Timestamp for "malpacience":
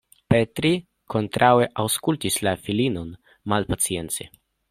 3.55-4.29